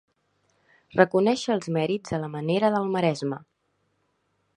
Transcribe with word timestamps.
Reconèixer 0.99 1.51
els 1.55 1.69
mèrits 1.75 2.15
a 2.19 2.21
la 2.23 2.31
manera 2.37 2.73
del 2.77 2.89
Maresme. 2.95 3.39